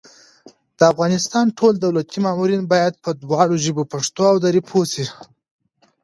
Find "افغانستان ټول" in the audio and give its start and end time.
0.91-1.73